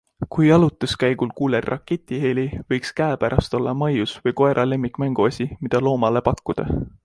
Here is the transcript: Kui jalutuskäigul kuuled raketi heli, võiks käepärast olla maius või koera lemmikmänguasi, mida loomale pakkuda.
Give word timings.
Kui 0.35 0.45
jalutuskäigul 0.51 1.29
kuuled 1.41 1.67
raketi 1.73 2.19
heli, 2.23 2.45
võiks 2.75 2.93
käepärast 3.01 3.59
olla 3.61 3.77
maius 3.85 4.17
või 4.25 4.37
koera 4.41 4.67
lemmikmänguasi, 4.73 5.51
mida 5.67 5.87
loomale 5.91 6.29
pakkuda. 6.31 6.71